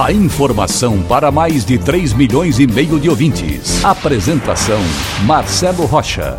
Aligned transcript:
A 0.00 0.10
informação 0.10 1.02
para 1.02 1.30
mais 1.30 1.66
de 1.66 1.78
3 1.78 2.14
milhões 2.14 2.58
e 2.58 2.66
meio 2.66 2.98
de 2.98 3.10
ouvintes. 3.10 3.84
Apresentação 3.84 4.80
Marcelo 5.26 5.84
Rocha. 5.84 6.38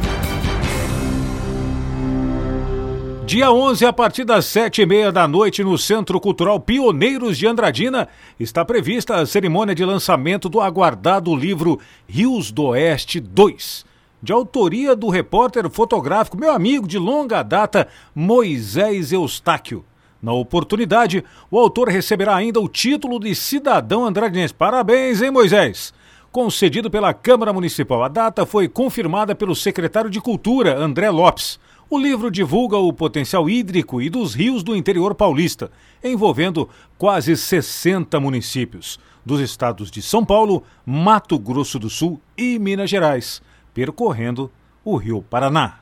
Dia 3.25 3.52
11, 3.52 3.85
a 3.85 3.94
partir 3.94 4.25
das 4.25 4.45
sete 4.45 4.81
e 4.81 4.85
meia 4.85 5.11
da 5.11 5.27
noite, 5.27 5.63
no 5.63 5.77
Centro 5.77 6.20
Cultural 6.20 6.59
Pioneiros 6.59 7.38
de 7.38 7.47
Andradina, 7.47 8.09
está 8.39 8.66
prevista 8.66 9.17
a 9.17 9.25
cerimônia 9.25 9.75
de 9.75 9.85
lançamento 9.85 10.49
do 10.49 10.59
aguardado 10.59 11.33
livro 11.35 11.80
Rios 12.08 12.52
do 12.52 12.63
Oeste 12.63 13.20
2 13.20 13.85
de 14.22 14.31
autoria 14.31 14.95
do 14.95 15.09
repórter 15.09 15.70
fotográfico, 15.70 16.38
meu 16.38 16.52
amigo 16.52 16.88
de 16.88 16.97
longa 16.97 17.44
data, 17.44 17.89
Moisés 18.16 19.11
Eustáquio. 19.11 19.83
Na 20.23 20.32
oportunidade, 20.32 21.23
o 21.52 21.59
autor 21.59 21.90
receberá 21.90 22.36
ainda 22.36 22.59
o 22.59 22.70
título 22.70 23.20
de 23.20 23.36
cidadão 23.36 24.05
andradinense. 24.05 24.54
Parabéns, 24.54 25.22
hein, 25.22 25.30
Moisés? 25.30 25.94
Concedido 26.31 26.90
pela 26.90 27.14
Câmara 27.14 27.52
Municipal. 27.54 28.02
A 28.02 28.08
data 28.08 28.45
foi 28.45 28.67
confirmada 28.67 29.36
pelo 29.36 29.53
secretário 29.53 30.09
de 30.09 30.22
Cultura, 30.22 30.75
André 30.75 31.09
Lopes. 31.09 31.59
O 31.89 32.00
livro 32.00 32.31
divulga 32.31 32.78
o 32.78 32.94
potencial 32.94 33.47
hídrico 33.50 34.02
e 34.02 34.09
dos 34.09 34.34
rios 34.34 34.64
do 34.64 34.75
interior 34.75 35.14
paulista, 35.14 35.70
envolvendo 36.03 36.67
quase 36.97 37.36
60 37.36 38.19
municípios, 38.19 38.97
dos 39.25 39.42
estados 39.42 39.92
de 39.92 40.02
São 40.02 40.25
Paulo, 40.25 40.64
Mato 40.86 41.38
Grosso 41.38 41.78
do 41.78 41.90
Sul 41.90 42.19
e 42.38 42.58
Minas 42.58 42.90
Gerais 42.90 43.42
percorrendo 43.73 44.52
o 44.86 44.95
Rio 44.95 45.22
Paraná. 45.22 45.80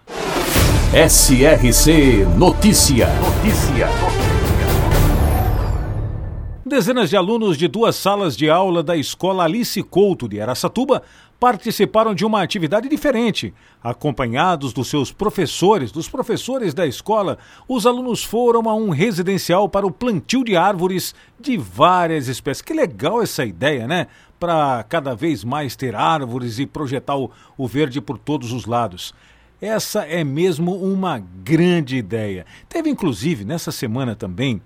SRC 0.94 2.26
Notícia. 2.38 3.08
Notícia. 3.20 3.88
Dezenas 6.72 7.10
de 7.10 7.18
alunos 7.18 7.58
de 7.58 7.68
duas 7.68 7.98
salas 7.98 8.38
de 8.38 8.50
aula 8.50 8.82
da 8.82 8.96
Escola 8.96 9.44
Alice 9.44 9.84
Couto 9.84 10.26
de 10.26 10.40
Aracatuba 10.40 11.04
participaram 11.38 12.16
de 12.16 12.24
uma 12.24 12.42
atividade 12.42 12.88
diferente. 12.88 13.54
Acompanhados 13.84 14.72
dos 14.72 14.88
seus 14.88 15.12
professores, 15.12 15.92
dos 15.92 16.08
professores 16.08 16.74
da 16.74 16.88
escola, 16.88 17.38
os 17.68 17.86
alunos 17.86 18.24
foram 18.24 18.70
a 18.70 18.74
um 18.74 18.90
residencial 18.90 19.68
para 19.68 19.86
o 19.86 19.92
plantio 19.92 20.46
de 20.46 20.56
árvores 20.56 21.14
de 21.38 21.58
várias 21.58 22.30
espécies. 22.30 22.62
Que 22.62 22.74
legal 22.74 23.22
essa 23.22 23.44
ideia, 23.44 23.86
né? 23.86 24.08
Para 24.40 24.82
cada 24.88 25.14
vez 25.14 25.44
mais 25.44 25.76
ter 25.76 25.94
árvores 25.94 26.58
e 26.58 26.66
projetar 26.66 27.18
o, 27.18 27.68
verde 27.68 28.00
por 28.00 28.18
todos 28.18 28.54
os 28.54 28.66
lados. 28.66 29.14
Essa 29.60 30.06
é 30.06 30.24
mesmo 30.24 30.74
uma 30.74 31.20
grande 31.20 31.98
ideia. 31.98 32.46
Teve 32.70 32.90
inclusive 32.90 33.44
nessa 33.44 33.74
semana 33.74 34.16
também 34.16 34.62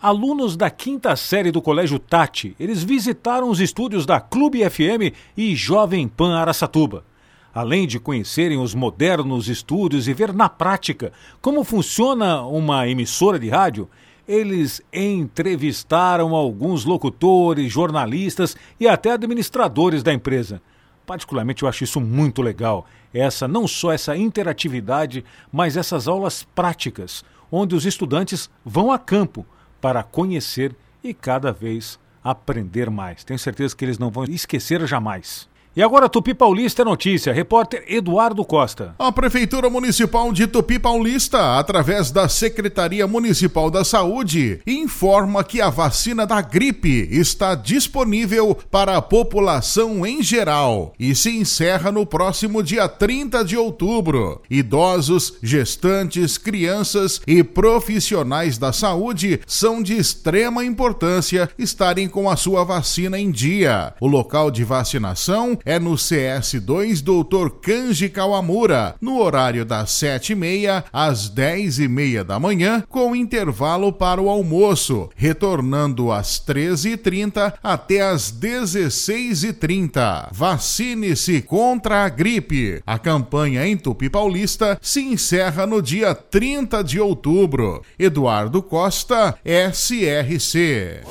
Alunos 0.00 0.56
da 0.56 0.70
quinta 0.70 1.16
série 1.16 1.50
do 1.50 1.60
Colégio 1.60 1.98
Tati, 1.98 2.54
eles 2.60 2.84
visitaram 2.84 3.50
os 3.50 3.58
estúdios 3.58 4.06
da 4.06 4.20
Clube 4.20 4.60
FM 4.70 5.12
e 5.36 5.56
Jovem 5.56 6.06
Pan 6.06 6.36
Araçatuba. 6.36 7.04
Além 7.52 7.84
de 7.84 7.98
conhecerem 7.98 8.58
os 8.58 8.76
modernos 8.76 9.48
estúdios 9.48 10.06
e 10.06 10.14
ver 10.14 10.32
na 10.32 10.48
prática 10.48 11.12
como 11.42 11.64
funciona 11.64 12.42
uma 12.42 12.86
emissora 12.86 13.40
de 13.40 13.48
rádio, 13.48 13.90
eles 14.28 14.80
entrevistaram 14.92 16.32
alguns 16.32 16.84
locutores, 16.84 17.72
jornalistas 17.72 18.56
e 18.78 18.86
até 18.86 19.10
administradores 19.10 20.04
da 20.04 20.14
empresa. 20.14 20.62
Particularmente 21.04 21.64
eu 21.64 21.68
acho 21.68 21.82
isso 21.82 22.00
muito 22.00 22.40
legal. 22.40 22.86
Essa 23.12 23.48
não 23.48 23.66
só 23.66 23.90
essa 23.90 24.16
interatividade, 24.16 25.24
mas 25.50 25.76
essas 25.76 26.06
aulas 26.06 26.46
práticas, 26.54 27.24
onde 27.50 27.74
os 27.74 27.84
estudantes 27.84 28.48
vão 28.64 28.92
a 28.92 28.98
campo 28.98 29.44
para 29.80 30.02
conhecer 30.02 30.74
e 31.02 31.14
cada 31.14 31.52
vez 31.52 31.98
aprender 32.22 32.90
mais. 32.90 33.24
Tenho 33.24 33.38
certeza 33.38 33.76
que 33.76 33.84
eles 33.84 33.98
não 33.98 34.10
vão 34.10 34.24
esquecer 34.24 34.86
jamais. 34.86 35.48
E 35.78 35.82
agora 35.82 36.08
Tupi 36.08 36.34
Paulista 36.34 36.84
notícia, 36.84 37.32
repórter 37.32 37.84
Eduardo 37.86 38.44
Costa. 38.44 38.96
A 38.98 39.12
Prefeitura 39.12 39.70
Municipal 39.70 40.32
de 40.32 40.44
Tupi 40.48 40.76
Paulista, 40.76 41.56
através 41.56 42.10
da 42.10 42.28
Secretaria 42.28 43.06
Municipal 43.06 43.70
da 43.70 43.84
Saúde, 43.84 44.60
informa 44.66 45.44
que 45.44 45.60
a 45.60 45.70
vacina 45.70 46.26
da 46.26 46.40
gripe 46.40 47.06
está 47.12 47.54
disponível 47.54 48.58
para 48.72 48.96
a 48.96 49.00
população 49.00 50.04
em 50.04 50.20
geral 50.20 50.94
e 50.98 51.14
se 51.14 51.30
encerra 51.30 51.92
no 51.92 52.04
próximo 52.04 52.60
dia 52.60 52.88
30 52.88 53.44
de 53.44 53.56
outubro. 53.56 54.42
Idosos, 54.50 55.34
gestantes, 55.40 56.36
crianças 56.36 57.20
e 57.24 57.44
profissionais 57.44 58.58
da 58.58 58.72
saúde 58.72 59.40
são 59.46 59.80
de 59.80 59.96
extrema 59.96 60.64
importância 60.64 61.48
estarem 61.56 62.08
com 62.08 62.28
a 62.28 62.34
sua 62.34 62.64
vacina 62.64 63.16
em 63.16 63.30
dia. 63.30 63.94
O 64.00 64.08
local 64.08 64.50
de 64.50 64.64
vacinação 64.64 65.56
é 65.68 65.78
no 65.78 65.92
CS2 65.96 67.02
Dr. 67.02 67.50
Kanji 67.60 68.08
Kawamura, 68.08 68.94
no 69.02 69.20
horário 69.20 69.66
das 69.66 69.90
7h30 69.90 70.84
às 70.90 71.30
10h30 71.30 72.24
da 72.24 72.40
manhã, 72.40 72.82
com 72.88 73.14
intervalo 73.14 73.92
para 73.92 74.18
o 74.18 74.30
almoço, 74.30 75.10
retornando 75.14 76.10
às 76.10 76.40
13h30 76.40 77.52
até 77.62 78.00
às 78.00 78.32
16h30. 78.32 80.30
Vacine-se 80.32 81.42
contra 81.42 82.06
a 82.06 82.08
gripe. 82.08 82.80
A 82.86 82.98
campanha 82.98 83.66
em 83.66 83.76
Tupi 83.76 84.08
Paulista 84.08 84.78
se 84.80 85.02
encerra 85.02 85.66
no 85.66 85.82
dia 85.82 86.14
30 86.14 86.82
de 86.82 86.98
outubro. 86.98 87.82
Eduardo 87.98 88.62
Costa, 88.62 89.38
SRC. 89.44 91.02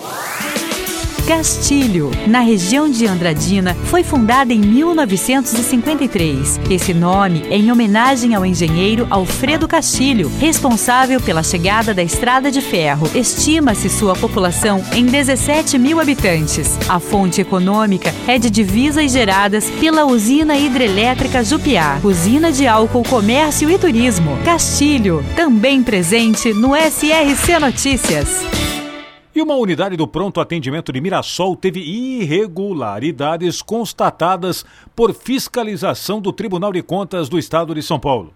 Castilho, 1.27 2.09
na 2.25 2.39
região 2.39 2.89
de 2.89 3.05
Andradina, 3.05 3.75
foi 3.87 4.01
fundada 4.01 4.53
em 4.53 4.59
1953. 4.59 6.57
Esse 6.69 6.93
nome 6.93 7.45
é 7.49 7.57
em 7.57 7.69
homenagem 7.69 8.33
ao 8.33 8.45
engenheiro 8.45 9.05
Alfredo 9.09 9.67
Castilho, 9.67 10.31
responsável 10.39 11.19
pela 11.19 11.43
chegada 11.43 11.93
da 11.93 12.01
estrada 12.01 12.49
de 12.49 12.61
ferro. 12.61 13.11
Estima-se 13.13 13.89
sua 13.89 14.15
população 14.15 14.81
em 14.93 15.05
17 15.05 15.77
mil 15.77 15.99
habitantes. 15.99 16.79
A 16.87 16.97
fonte 16.97 17.41
econômica 17.41 18.15
é 18.25 18.39
de 18.39 18.49
divisas 18.49 19.11
geradas 19.11 19.69
pela 19.81 20.05
usina 20.05 20.55
hidrelétrica 20.55 21.43
Jupiá, 21.43 21.99
usina 22.05 22.53
de 22.53 22.65
álcool, 22.65 23.03
comércio 23.03 23.69
e 23.69 23.77
turismo. 23.77 24.37
Castilho, 24.45 25.25
também 25.35 25.83
presente 25.83 26.53
no 26.53 26.73
SRC 26.73 27.59
Notícias. 27.59 28.56
E 29.37 29.41
uma 29.43 29.53
unidade 29.53 29.95
do 29.95 30.07
pronto 30.07 30.41
atendimento 30.41 30.91
de 30.91 30.99
Mirassol 30.99 31.55
teve 31.55 31.79
irregularidades 31.79 33.61
constatadas 33.61 34.65
por 34.95 35.13
fiscalização 35.13 36.19
do 36.19 36.33
Tribunal 36.33 36.73
de 36.73 36.81
Contas 36.81 37.29
do 37.29 37.37
Estado 37.37 37.75
de 37.75 37.83
São 37.83 37.99
Paulo. 37.99 38.33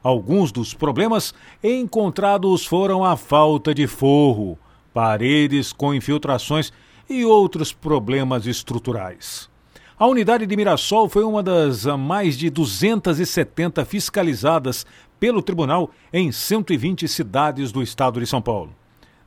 Alguns 0.00 0.52
dos 0.52 0.72
problemas 0.72 1.34
encontrados 1.60 2.64
foram 2.64 3.04
a 3.04 3.16
falta 3.16 3.74
de 3.74 3.88
forro, 3.88 4.56
paredes 4.94 5.72
com 5.72 5.92
infiltrações 5.92 6.72
e 7.10 7.24
outros 7.24 7.72
problemas 7.72 8.46
estruturais. 8.46 9.50
A 9.98 10.06
unidade 10.06 10.46
de 10.46 10.56
Mirassol 10.56 11.08
foi 11.08 11.24
uma 11.24 11.42
das 11.42 11.84
mais 11.84 12.38
de 12.38 12.48
270 12.48 13.84
fiscalizadas 13.84 14.86
pelo 15.18 15.42
tribunal 15.42 15.90
em 16.12 16.30
120 16.30 17.08
cidades 17.08 17.72
do 17.72 17.82
estado 17.82 18.20
de 18.20 18.26
São 18.28 18.40
Paulo. 18.40 18.72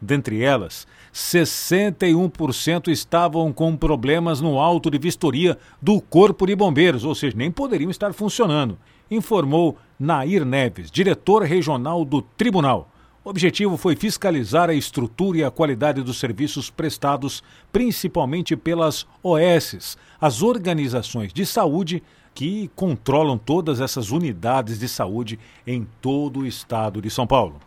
Dentre 0.01 0.41
elas, 0.41 0.87
61% 1.13 2.87
estavam 2.87 3.53
com 3.53 3.77
problemas 3.77 4.41
no 4.41 4.59
auto 4.59 4.89
de 4.89 4.97
vistoria 4.97 5.57
do 5.79 6.01
Corpo 6.01 6.47
de 6.47 6.55
Bombeiros, 6.55 7.05
ou 7.05 7.13
seja, 7.13 7.37
nem 7.37 7.51
poderiam 7.51 7.91
estar 7.91 8.11
funcionando, 8.11 8.79
informou 9.11 9.77
Nair 9.99 10.43
Neves, 10.43 10.89
diretor 10.89 11.43
regional 11.43 12.03
do 12.03 12.21
tribunal. 12.21 12.89
O 13.23 13.29
objetivo 13.29 13.77
foi 13.77 13.95
fiscalizar 13.95 14.71
a 14.71 14.73
estrutura 14.73 15.37
e 15.37 15.43
a 15.43 15.51
qualidade 15.51 16.01
dos 16.01 16.17
serviços 16.17 16.71
prestados, 16.71 17.43
principalmente 17.71 18.55
pelas 18.55 19.05
OS, 19.21 19.95
as 20.19 20.41
organizações 20.41 21.31
de 21.31 21.45
saúde 21.45 22.01
que 22.33 22.71
controlam 22.75 23.37
todas 23.37 23.79
essas 23.79 24.09
unidades 24.09 24.79
de 24.79 24.87
saúde 24.87 25.37
em 25.67 25.87
todo 26.01 26.39
o 26.39 26.47
estado 26.47 26.99
de 26.99 27.11
São 27.11 27.27
Paulo. 27.27 27.59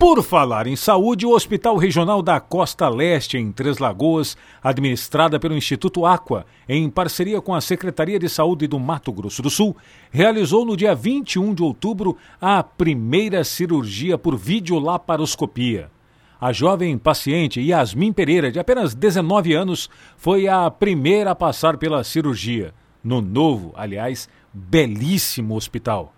Por 0.00 0.22
falar 0.22 0.66
em 0.66 0.76
saúde, 0.76 1.26
o 1.26 1.32
Hospital 1.34 1.76
Regional 1.76 2.22
da 2.22 2.40
Costa 2.40 2.88
Leste, 2.88 3.36
em 3.36 3.52
Três 3.52 3.76
Lagoas, 3.76 4.34
administrada 4.62 5.38
pelo 5.38 5.54
Instituto 5.54 6.06
Aqua, 6.06 6.46
em 6.66 6.88
parceria 6.88 7.38
com 7.38 7.54
a 7.54 7.60
Secretaria 7.60 8.18
de 8.18 8.26
Saúde 8.26 8.66
do 8.66 8.80
Mato 8.80 9.12
Grosso 9.12 9.42
do 9.42 9.50
Sul, 9.50 9.76
realizou 10.10 10.64
no 10.64 10.74
dia 10.74 10.94
21 10.94 11.52
de 11.52 11.62
outubro 11.62 12.16
a 12.40 12.62
primeira 12.62 13.44
cirurgia 13.44 14.16
por 14.16 14.38
videolaparoscopia. 14.38 15.90
A 16.40 16.50
jovem 16.50 16.96
paciente 16.96 17.60
Yasmin 17.60 18.14
Pereira, 18.14 18.50
de 18.50 18.58
apenas 18.58 18.94
19 18.94 19.52
anos, 19.52 19.90
foi 20.16 20.48
a 20.48 20.70
primeira 20.70 21.32
a 21.32 21.34
passar 21.34 21.76
pela 21.76 22.02
cirurgia, 22.04 22.72
no 23.04 23.20
novo, 23.20 23.74
aliás, 23.76 24.30
belíssimo 24.50 25.54
hospital. 25.54 26.14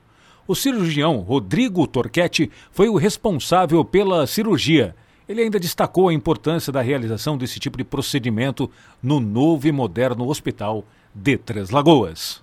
O 0.46 0.54
cirurgião 0.54 1.18
Rodrigo 1.18 1.86
Torquetti 1.86 2.50
foi 2.72 2.88
o 2.88 2.96
responsável 2.96 3.84
pela 3.84 4.26
cirurgia. 4.26 4.94
Ele 5.28 5.42
ainda 5.42 5.60
destacou 5.60 6.08
a 6.08 6.14
importância 6.14 6.72
da 6.72 6.82
realização 6.82 7.38
desse 7.38 7.60
tipo 7.60 7.78
de 7.78 7.84
procedimento 7.84 8.68
no 9.02 9.20
novo 9.20 9.68
e 9.68 9.72
moderno 9.72 10.28
Hospital 10.28 10.84
de 11.14 11.36
Três 11.36 11.70
Lagoas. 11.70 12.42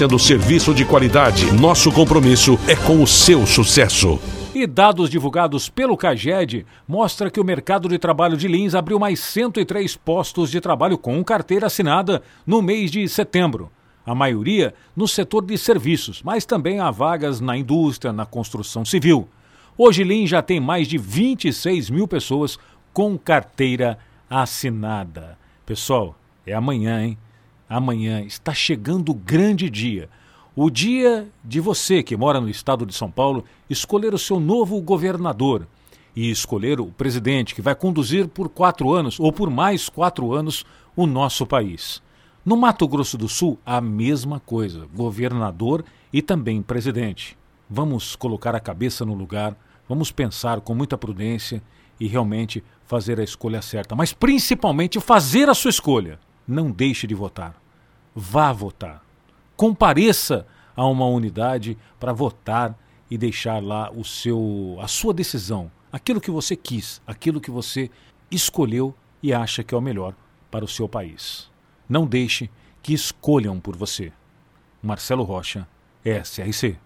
oferecendo 0.00 0.18
serviço 0.18 0.72
de 0.72 0.84
qualidade. 0.84 1.52
Nosso 1.52 1.92
compromisso 1.92 2.58
é 2.66 2.74
com 2.74 3.02
o 3.02 3.06
seu 3.06 3.46
sucesso. 3.46 4.18
E 4.54 4.66
dados 4.66 5.10
divulgados 5.10 5.68
pelo 5.68 5.96
CAGED 5.96 6.64
mostra 6.88 7.30
que 7.30 7.38
o 7.38 7.44
mercado 7.44 7.88
de 7.88 7.98
trabalho 7.98 8.36
de 8.36 8.48
Lins 8.48 8.74
abriu 8.74 8.98
mais 8.98 9.20
103 9.20 9.96
postos 9.96 10.50
de 10.50 10.60
trabalho 10.60 10.96
com 10.96 11.22
carteira 11.22 11.66
assinada 11.66 12.22
no 12.46 12.62
mês 12.62 12.90
de 12.90 13.06
setembro. 13.08 13.70
A 14.06 14.14
maioria 14.14 14.72
no 14.96 15.06
setor 15.06 15.44
de 15.44 15.58
serviços, 15.58 16.22
mas 16.22 16.46
também 16.46 16.80
há 16.80 16.90
vagas 16.90 17.40
na 17.40 17.56
indústria, 17.56 18.12
na 18.12 18.24
construção 18.24 18.84
civil. 18.84 19.28
Hoje 19.76 20.02
Lins 20.02 20.30
já 20.30 20.40
tem 20.40 20.60
mais 20.60 20.88
de 20.88 20.96
26 20.96 21.90
mil 21.90 22.08
pessoas 22.08 22.58
com 22.92 23.18
carteira 23.18 23.98
assinada. 24.30 25.36
Pessoal, 25.66 26.16
é 26.46 26.54
amanhã, 26.54 27.02
hein? 27.02 27.18
Amanhã 27.70 28.22
está 28.22 28.52
chegando 28.52 29.12
o 29.12 29.14
grande 29.14 29.70
dia. 29.70 30.10
O 30.56 30.68
dia 30.68 31.28
de 31.44 31.60
você 31.60 32.02
que 32.02 32.16
mora 32.16 32.40
no 32.40 32.48
estado 32.48 32.84
de 32.84 32.92
São 32.92 33.08
Paulo 33.08 33.44
escolher 33.70 34.12
o 34.12 34.18
seu 34.18 34.40
novo 34.40 34.80
governador 34.82 35.68
e 36.14 36.28
escolher 36.28 36.80
o 36.80 36.86
presidente 36.86 37.54
que 37.54 37.62
vai 37.62 37.76
conduzir 37.76 38.26
por 38.26 38.48
quatro 38.48 38.92
anos 38.92 39.20
ou 39.20 39.32
por 39.32 39.48
mais 39.48 39.88
quatro 39.88 40.32
anos 40.32 40.66
o 40.96 41.06
nosso 41.06 41.46
país. 41.46 42.02
No 42.44 42.56
Mato 42.56 42.88
Grosso 42.88 43.16
do 43.16 43.28
Sul, 43.28 43.56
a 43.64 43.80
mesma 43.80 44.40
coisa: 44.40 44.88
governador 44.92 45.84
e 46.12 46.20
também 46.20 46.60
presidente. 46.60 47.38
Vamos 47.68 48.16
colocar 48.16 48.56
a 48.56 48.60
cabeça 48.60 49.04
no 49.04 49.14
lugar, 49.14 49.56
vamos 49.88 50.10
pensar 50.10 50.60
com 50.60 50.74
muita 50.74 50.98
prudência 50.98 51.62
e 52.00 52.08
realmente 52.08 52.64
fazer 52.84 53.20
a 53.20 53.24
escolha 53.24 53.62
certa, 53.62 53.94
mas 53.94 54.12
principalmente 54.12 54.98
fazer 54.98 55.48
a 55.48 55.54
sua 55.54 55.70
escolha. 55.70 56.18
Não 56.48 56.72
deixe 56.72 57.06
de 57.06 57.14
votar 57.14 57.59
vá 58.14 58.52
votar. 58.52 59.02
Compareça 59.56 60.46
a 60.76 60.86
uma 60.86 61.06
unidade 61.06 61.76
para 61.98 62.12
votar 62.12 62.76
e 63.10 63.18
deixar 63.18 63.62
lá 63.62 63.90
o 63.90 64.04
seu 64.04 64.78
a 64.80 64.86
sua 64.86 65.12
decisão, 65.12 65.70
aquilo 65.92 66.20
que 66.20 66.30
você 66.30 66.54
quis, 66.54 67.02
aquilo 67.06 67.40
que 67.40 67.50
você 67.50 67.90
escolheu 68.30 68.94
e 69.22 69.32
acha 69.32 69.62
que 69.62 69.74
é 69.74 69.78
o 69.78 69.80
melhor 69.80 70.14
para 70.50 70.64
o 70.64 70.68
seu 70.68 70.88
país. 70.88 71.48
Não 71.88 72.06
deixe 72.06 72.48
que 72.82 72.94
escolham 72.94 73.58
por 73.60 73.76
você. 73.76 74.12
Marcelo 74.82 75.24
Rocha, 75.24 75.66
SRC. 76.04 76.78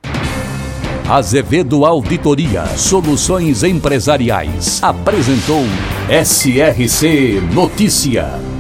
Azevedo 1.09 1.85
Auditoria 1.85 2.67
Soluções 2.79 3.62
Empresariais 3.62 4.82
apresentou 4.82 5.62
SRC 6.09 7.41
Notícia. 7.53 8.53